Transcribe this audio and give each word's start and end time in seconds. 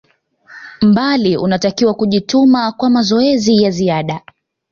bali 0.93 1.37
unatakiwa 1.37 1.93
kujituma 1.93 2.59
hata 2.61 2.77
kwa 2.77 2.89
mazoezi 2.89 3.55
ya 3.55 3.71
ziada 3.71 4.21